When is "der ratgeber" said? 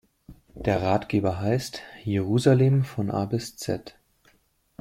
0.55-1.39